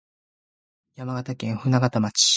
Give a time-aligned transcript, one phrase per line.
[0.95, 2.23] 山形県舟形町